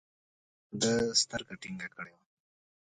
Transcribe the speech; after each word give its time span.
ده 0.81 0.93
سترګه 1.21 1.53
ټينګه 1.61 1.87
کړې 1.95 2.11
وه. 2.17 2.25